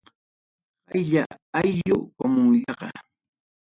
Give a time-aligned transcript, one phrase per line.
[0.89, 1.23] Qaylla
[1.59, 2.87] ayllu, comunllaqa.